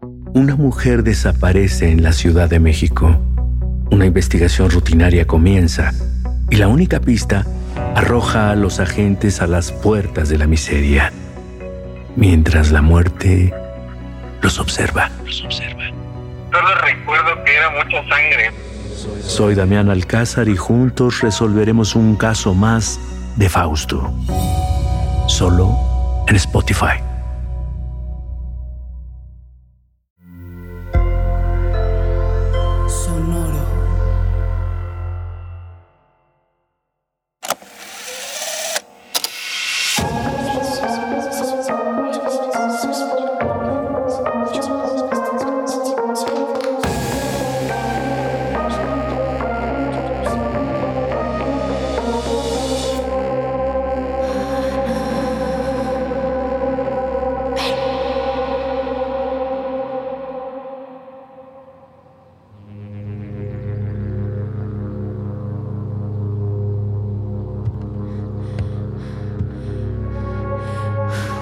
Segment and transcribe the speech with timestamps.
[0.00, 3.20] Una mujer desaparece en la Ciudad de México.
[3.90, 5.92] Una investigación rutinaria comienza
[6.50, 7.44] y la única pista
[7.94, 11.12] arroja a los agentes a las puertas de la miseria,
[12.16, 13.52] mientras la muerte
[14.40, 15.10] los observa.
[15.24, 15.84] Los observa.
[16.52, 18.52] Solo recuerdo que era mucha sangre.
[19.22, 23.00] Soy Damián Alcázar y juntos resolveremos un caso más
[23.36, 24.12] de Fausto.
[25.26, 25.76] Solo
[26.28, 27.00] en Spotify.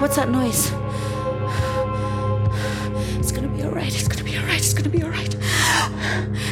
[0.07, 0.71] What's that noise?
[3.19, 5.31] It's gonna be alright, it's gonna be alright, it's gonna be alright.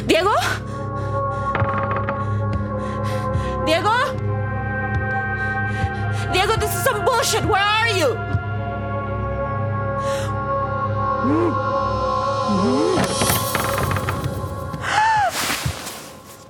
[0.07, 0.35] Diego?
[3.65, 3.95] Diego?
[6.33, 7.45] Diego, this is some bullshit.
[7.45, 8.07] Where are you?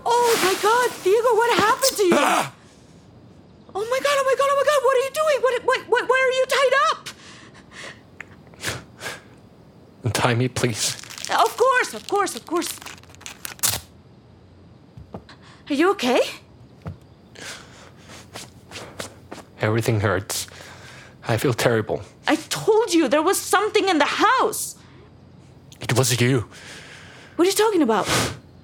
[0.08, 2.52] Oh my god, Diego, what happened to you?
[3.78, 5.38] Oh my god, oh my god, oh my god, what are you doing?
[5.44, 6.96] What, what, what, where are you tied up?
[10.26, 10.96] Untie me, eh, please.
[11.30, 12.70] Of course, of course, of course.
[15.70, 16.22] Are you okay?
[19.62, 20.48] Everything hurts.
[21.28, 22.02] I feel terrible.
[22.28, 24.76] I told you there was something in the house.
[25.80, 26.46] It was you.
[27.36, 28.08] What are you talking about?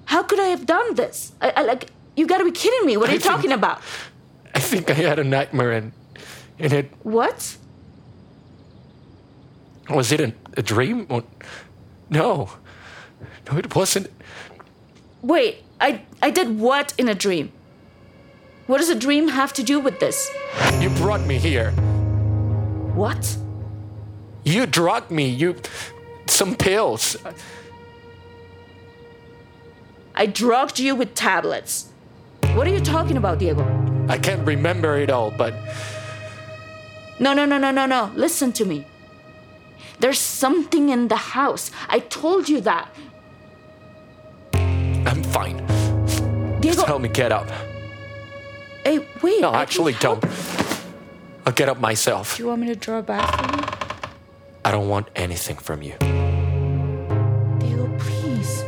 [0.06, 1.32] How could I have done this?
[1.40, 2.96] I, I like you got to be kidding me.
[2.96, 3.80] What are I you think- talking about?
[4.54, 5.92] I think I had a nightmare and
[6.58, 7.56] and it What?
[9.90, 11.06] was it a, a dream?
[12.10, 12.48] No.
[13.50, 14.08] No, it wasn't.
[15.22, 17.52] Wait, I I did what in a dream?
[18.66, 20.30] What does a dream have to do with this?
[20.80, 21.72] You brought me here.
[22.94, 23.36] What?
[24.44, 25.28] You drugged me.
[25.28, 25.56] You
[26.26, 27.16] some pills.
[30.14, 31.88] I drugged you with tablets.
[32.54, 33.64] What are you talking about, Diego?
[34.08, 35.54] I can't remember it all, but
[37.18, 38.10] No, no, no, no, no, no.
[38.14, 38.84] Listen to me.
[40.02, 41.70] There's something in the house.
[41.88, 42.92] I told you that.
[44.52, 45.58] I'm fine.
[46.60, 47.48] Diego, Help me get up.
[48.84, 49.40] hey, wait.
[49.40, 50.24] No, I actually, don't.
[51.46, 52.36] I'll get up myself.
[52.36, 53.64] Do you want me to draw back for you?
[54.64, 55.94] I don't want anything from you.
[57.60, 58.64] Diego, please.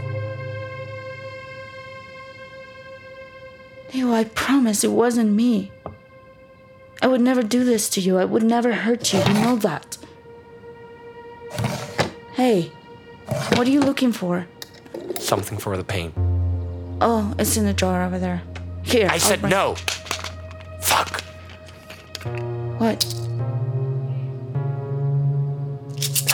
[3.90, 5.72] Diego, I promise it wasn't me.
[7.02, 8.18] I would never do this to you.
[8.18, 9.18] I would never hurt you.
[9.18, 9.98] You know that.
[12.34, 12.72] Hey,
[13.54, 14.44] what are you looking for?
[15.20, 16.12] Something for the pain.
[17.00, 18.42] Oh, it's in the drawer over there.
[18.82, 19.06] Here.
[19.08, 19.76] I said no.
[20.80, 21.22] Fuck.
[22.78, 23.04] What?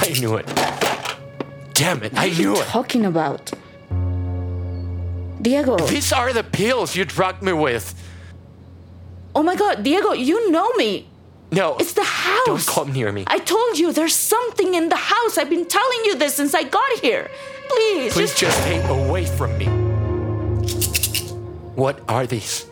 [0.01, 0.47] I knew it.
[1.75, 2.15] Damn it, I knew it!
[2.15, 2.65] What are you knew it.
[2.65, 3.53] talking about?
[5.43, 5.77] Diego.
[5.87, 7.95] These are the pills you drugged me with.
[9.35, 11.10] Oh my god, Diego, you know me.
[11.53, 11.77] No.
[11.79, 12.47] It's the house.
[12.47, 13.25] Don't come near me.
[13.27, 15.37] I told you there's something in the house.
[15.37, 17.31] I've been telling you this since I got here.
[17.69, 19.67] Please, Please just just stay away from me.
[21.75, 22.65] What are these?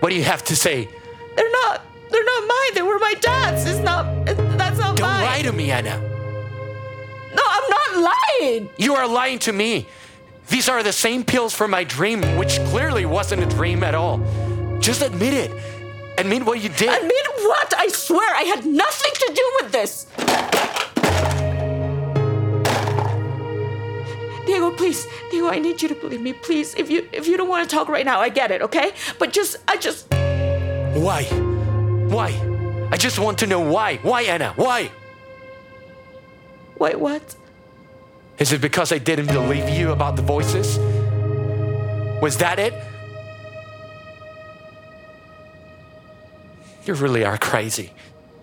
[0.00, 0.88] What do you have to say?
[1.36, 2.74] they're not they're not mine.
[2.74, 3.66] They were my dad's.
[3.66, 4.04] It's not
[4.56, 5.22] that's not Don't mine.
[5.24, 5.98] lie to me, Ana.
[7.34, 8.70] No, I'm not lying.
[8.78, 9.86] You are lying to me.
[10.48, 14.18] These are the same pills from my dream, which clearly wasn't a dream at all.
[14.80, 15.50] Just admit it.
[16.18, 16.88] Admit what you did.
[16.88, 17.74] Admit what?
[17.76, 20.06] I swear I had nothing to do with this.
[24.46, 26.74] Diego, please, Diego, I need you to believe me, please.
[26.74, 28.92] If you if you don't want to talk right now, I get it, okay?
[29.18, 30.06] But just I just
[30.94, 31.24] Why?
[32.08, 32.30] Why?
[32.90, 33.96] I just want to know why.
[33.98, 34.52] Why, Ana?
[34.56, 34.90] Why?
[36.78, 37.34] wait, what?
[38.38, 40.78] Is it because I didn't believe you about the voices?
[42.22, 42.72] Was that it?
[46.86, 47.92] You really are crazy.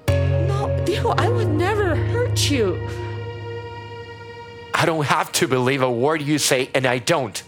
[0.09, 2.75] No, Diego, I would never hurt you.
[4.73, 7.41] I don't have to believe a word you say, and I don't.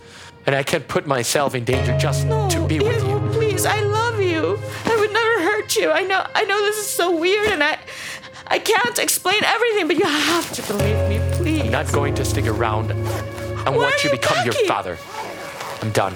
[0.45, 3.19] And I can't put myself in danger just No, to be with you.
[3.33, 4.57] please, I love you.
[4.85, 5.91] I would never hurt you.
[5.91, 7.77] I know I know this is so weird and I
[8.47, 11.61] I can't explain everything, but you have to believe me, please.
[11.63, 14.97] I'm not going to stick around and watch you you become your father.
[15.81, 16.15] I'm done.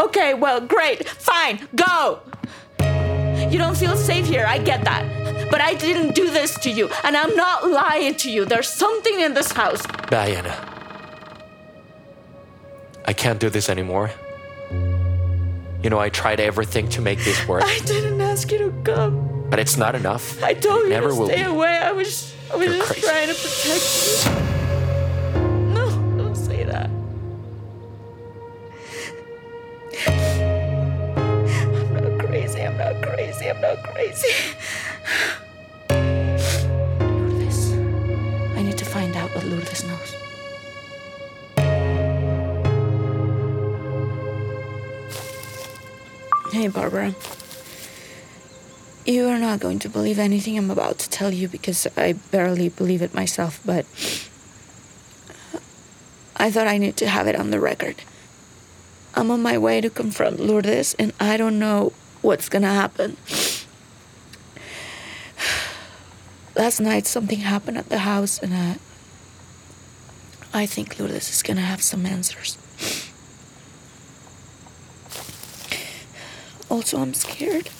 [0.00, 1.06] Okay, well, great.
[1.08, 2.20] Fine, go.
[3.50, 5.50] You don't feel safe here, I get that.
[5.50, 8.44] But I didn't do this to you, and I'm not lying to you.
[8.44, 9.82] There's something in this house.
[10.08, 10.54] Diana.
[13.04, 14.10] I can't do this anymore.
[15.82, 19.46] You know, I tried everything to make this work, I didn't ask you to come.
[19.50, 20.40] but it's not enough.
[20.42, 21.78] I told you Never to will stay away.
[21.78, 23.06] I was, I was You're just crazy.
[23.06, 24.59] trying to protect
[34.00, 34.34] crazy.
[35.90, 37.72] Lourdes.
[38.56, 40.14] I need to find out what Lourdes knows.
[46.52, 47.14] Hey, Barbara.
[49.04, 52.68] You are not going to believe anything I'm about to tell you because I barely
[52.70, 53.84] believe it myself, but
[56.36, 57.96] I thought I need to have it on the record.
[59.14, 61.92] I'm on my way to confront Lourdes, and I don't know
[62.22, 63.16] what's gonna happen.
[66.60, 68.74] Last night, something happened at the house, and uh,
[70.52, 72.58] I think Lourdes is gonna have some answers.
[76.68, 77.70] Also, I'm scared.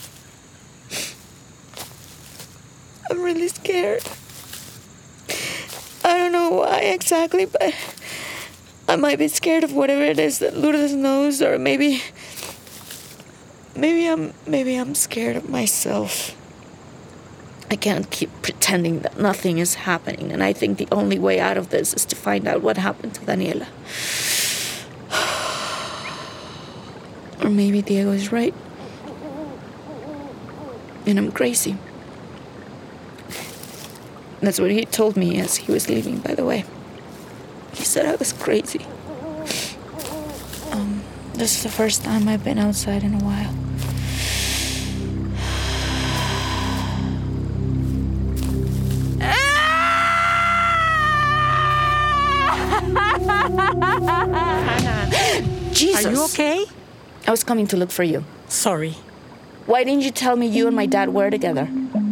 [3.10, 4.02] I'm really scared.
[6.02, 7.74] I don't know why exactly, but
[8.88, 12.02] I might be scared of whatever it is that Lourdes knows, or maybe.
[13.76, 16.34] Maybe I'm maybe I'm scared of myself.
[17.70, 21.56] I can't keep pretending that nothing is happening, and I think the only way out
[21.56, 23.68] of this is to find out what happened to Daniela.
[27.42, 28.52] Or maybe Diego is right.
[31.06, 31.78] And I'm crazy.
[34.40, 36.64] That's what he told me as he was leaving, by the way.
[37.72, 38.84] He said I was crazy.
[40.70, 41.02] Um,
[41.32, 43.69] this is the first time I've been outside in a while.
[55.80, 56.04] Jesus!
[56.04, 56.64] Are you okay?
[57.26, 58.24] I was coming to look for you.
[58.48, 58.96] Sorry.
[59.64, 61.62] Why didn't you tell me you and my dad were together?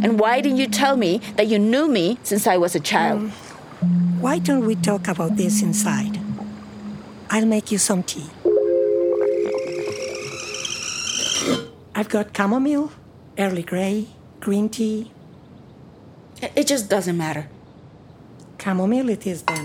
[0.04, 3.20] And why didn't you tell me that you knew me since I was a child?
[3.20, 4.20] Mm.
[4.20, 6.18] Why don't we talk about this inside?
[7.30, 8.26] I'll make you some tea.
[11.94, 12.90] I've got chamomile,
[13.36, 14.06] Earl Grey,
[14.40, 15.10] green tea.
[16.40, 17.48] It- It just doesn't matter.
[18.62, 19.64] Chamomile it is then.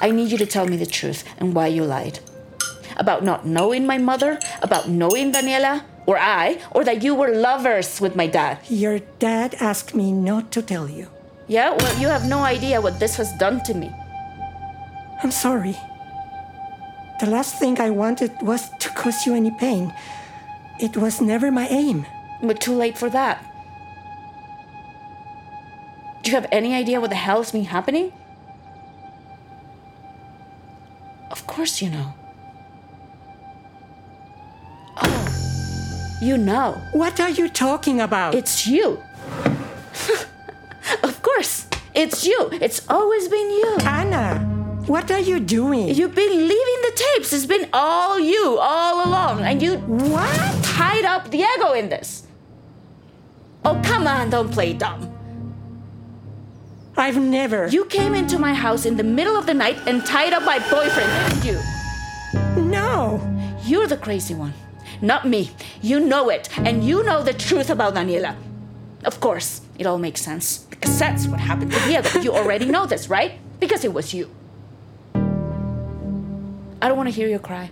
[0.00, 2.20] I need you to tell me the truth and why you lied.
[2.96, 8.00] About not knowing my mother, about knowing Daniela, or I, or that you were lovers
[8.00, 8.58] with my dad.
[8.68, 11.08] Your dad asked me not to tell you.
[11.48, 13.92] Yeah, well, you have no idea what this has done to me.
[15.22, 15.76] I'm sorry.
[17.20, 19.92] The last thing I wanted was to cause you any pain.
[20.80, 22.06] It was never my aim.
[22.42, 23.42] But too late for that.
[26.22, 28.12] Do you have any idea what the hell has been happening?
[31.30, 32.12] Of course you know.
[36.26, 36.82] You know.
[36.90, 38.34] What are you talking about?
[38.34, 39.00] It's you.
[41.04, 42.48] of course, it's you.
[42.60, 43.76] It's always been you.
[43.84, 44.40] Ana,
[44.88, 45.86] what are you doing?
[45.94, 47.32] You've been leaving the tapes.
[47.32, 49.42] It's been all you, all along.
[49.42, 50.64] And you What?
[50.64, 52.26] tied up Diego in this.
[53.64, 55.12] Oh, come on, don't play dumb.
[56.96, 57.68] I've never.
[57.68, 60.58] You came into my house in the middle of the night and tied up my
[60.58, 62.62] boyfriend, didn't you?
[62.62, 63.22] No.
[63.62, 64.54] You're the crazy one,
[65.00, 65.50] not me.
[65.82, 68.36] You know it, and you know the truth about Daniela.
[69.04, 70.58] Of course, it all makes sense.
[70.70, 72.20] Because that's what happened to Diego.
[72.20, 73.38] You already know this, right?
[73.60, 74.30] Because it was you.
[75.14, 77.70] I don't want to hear you cry.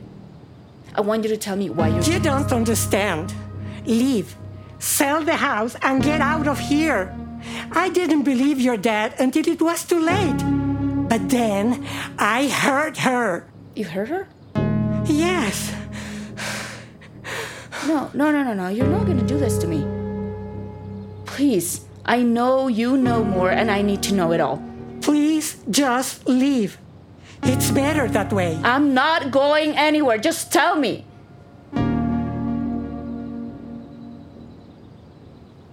[0.94, 2.02] I want you to tell me why you're.
[2.02, 3.34] You don't understand.
[3.84, 4.36] Leave.
[4.78, 7.14] Sell the house and get out of here.
[7.72, 10.38] I didn't believe your dad until it was too late.
[11.08, 11.86] But then
[12.18, 13.46] I heard her.
[13.74, 14.28] You heard her?
[15.06, 15.74] Yes.
[17.86, 18.68] No, no, no, no, no.
[18.68, 19.84] You're not going to do this to me.
[21.26, 21.84] Please.
[22.06, 24.62] I know you know more, and I need to know it all.
[25.00, 26.78] Please just leave.
[27.42, 28.58] It's better that way.
[28.62, 30.18] I'm not going anywhere.
[30.18, 31.04] Just tell me.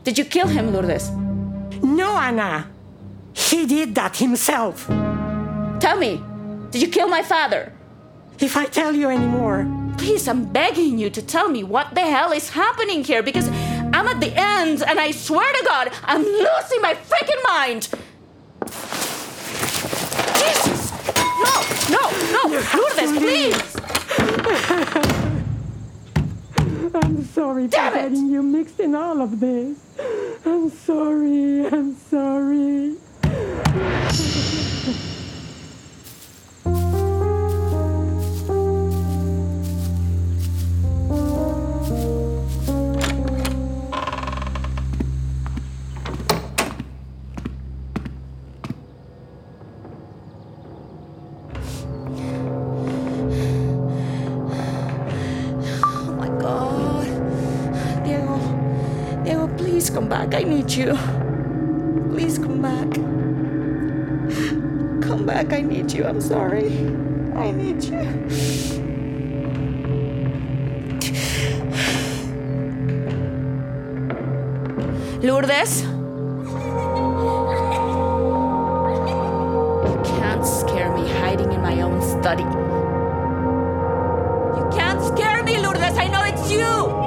[0.03, 1.11] Did you kill him, Lourdes?
[1.83, 2.69] No, Ana.
[3.33, 4.87] He did that himself.
[5.79, 6.21] Tell me.
[6.71, 7.71] Did you kill my father?
[8.39, 9.63] If I tell you anymore,
[10.01, 13.47] Please, I'm begging you to tell me what the hell is happening here because
[13.93, 17.87] I'm at the end and I swear to God, I'm losing my freaking mind.
[20.39, 20.91] Jesus!
[21.45, 21.53] No,
[21.93, 22.01] no,
[22.33, 22.41] no!
[22.73, 23.75] Lourdes, please!
[26.95, 28.01] I'm sorry Damn for it!
[28.01, 29.77] getting you mixed in all of this.
[30.43, 31.67] I'm sorry.
[31.67, 32.97] I'm sorry.
[60.25, 60.39] Back.
[60.39, 60.95] I need you.
[62.11, 62.93] Please come back.
[65.01, 65.53] Come back.
[65.53, 66.05] I need you.
[66.05, 66.67] I'm sorry.
[67.35, 68.01] I need you.
[75.23, 75.83] Lourdes?
[79.87, 82.43] You can't scare me hiding in my own study.
[84.57, 85.97] You can't scare me, Lourdes.
[85.97, 87.00] I know it's you.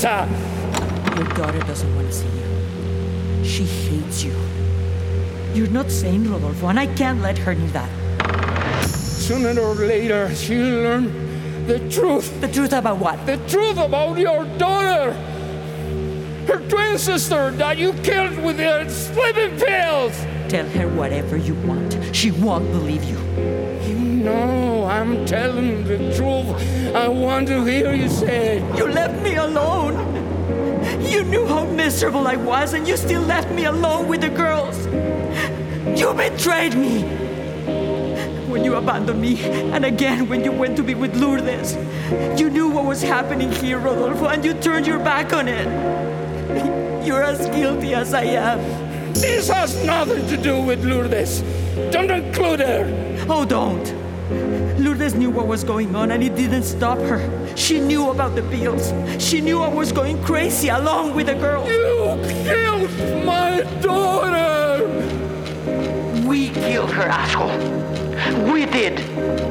[0.00, 0.26] Teresa.
[1.14, 3.44] Your daughter doesn't want to see you.
[3.44, 4.34] She hates you.
[5.52, 8.86] You're not sane, Rodolfo, and I can't let her know that.
[8.86, 12.40] Sooner or later, she'll learn the truth.
[12.40, 13.26] The truth about what?
[13.26, 15.12] The truth about your daughter.
[16.46, 20.16] Her twin sister that you killed with the sleeping pills.
[20.48, 21.98] Tell her whatever you want.
[22.12, 23.59] She won't believe you.
[24.20, 26.94] No, I'm telling the truth.
[26.94, 28.76] I want to hear you say it.
[28.76, 29.94] You left me alone.
[31.00, 34.76] You knew how miserable I was, and you still left me alone with the girls.
[35.98, 37.02] You betrayed me.
[38.50, 41.78] When you abandoned me, and again when you went to be with Lourdes.
[42.38, 47.06] You knew what was happening here, Rodolfo, and you turned your back on it.
[47.06, 48.58] You're as guilty as I am.
[49.14, 51.40] This has nothing to do with Lourdes.
[51.90, 53.24] Don't include her.
[53.30, 54.09] Oh, don't.
[54.80, 57.20] Lourdes knew what was going on and it didn't stop her.
[57.56, 58.92] She knew about the pills.
[59.22, 61.68] She knew I was going crazy along with the girls.
[61.68, 62.90] You killed
[63.24, 64.86] my daughter.
[66.26, 68.52] We killed her, asshole.
[68.52, 69.49] We did.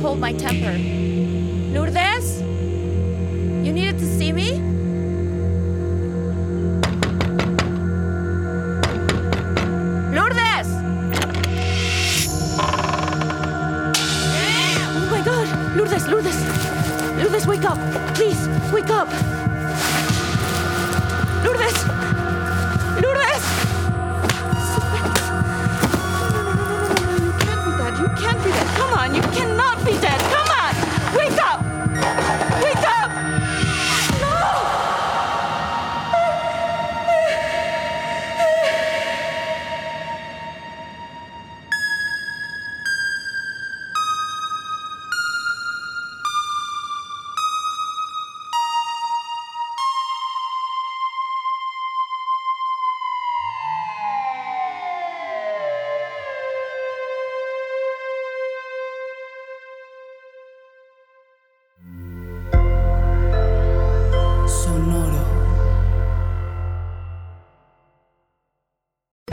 [0.00, 0.72] Hold my temper.
[1.72, 2.40] Lourdes?
[2.40, 4.58] You needed to see me?
[10.12, 10.68] Lourdes!
[14.88, 15.76] Oh my god!
[15.76, 16.38] Lourdes, Lourdes!
[17.22, 17.78] Lourdes, wake up!
[18.14, 19.41] Please, wake up!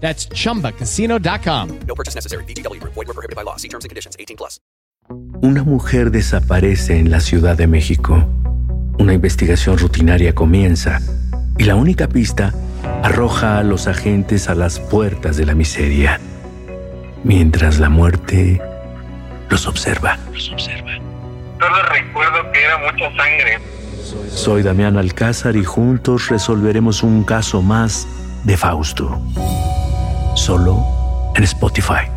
[0.00, 1.80] That's chumbacasino.com.
[1.88, 2.44] No purchase necessary.
[2.44, 2.94] VGW Group.
[2.94, 3.56] Void were prohibited by law.
[3.56, 4.16] See terms and conditions.
[4.18, 4.60] 18 plus.
[5.42, 8.24] Una mujer desaparece en la Ciudad de México.
[8.98, 11.00] Una investigación rutinaria comienza
[11.58, 12.52] y la única pista
[13.02, 16.20] arroja a los agentes a las puertas de la miseria,
[17.22, 18.60] mientras la muerte
[19.48, 20.18] los observa.
[20.34, 23.58] Solo recuerdo que era mucha sangre.
[24.30, 28.06] Soy Damián Alcázar y juntos resolveremos un caso más
[28.44, 29.20] de Fausto.
[30.36, 30.84] Solo
[31.34, 32.15] en Spotify.